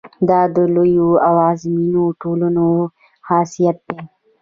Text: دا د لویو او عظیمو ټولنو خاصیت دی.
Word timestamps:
دا 0.29 0.39
د 0.55 0.57
لویو 0.75 1.09
او 1.27 1.35
عظیمو 1.49 2.05
ټولنو 2.21 2.65
خاصیت 3.27 3.77
دی. 3.87 3.99